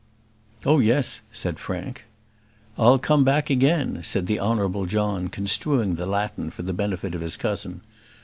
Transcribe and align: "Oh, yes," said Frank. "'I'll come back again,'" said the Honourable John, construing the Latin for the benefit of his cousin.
"Oh, 0.65 0.79
yes," 0.79 1.21
said 1.31 1.59
Frank. 1.59 2.05
"'I'll 2.75 2.97
come 2.97 3.23
back 3.23 3.51
again,'" 3.51 4.01
said 4.01 4.25
the 4.25 4.39
Honourable 4.39 4.87
John, 4.87 5.27
construing 5.27 5.93
the 5.93 6.07
Latin 6.07 6.49
for 6.49 6.63
the 6.63 6.73
benefit 6.73 7.13
of 7.13 7.21
his 7.21 7.37
cousin. 7.37 7.81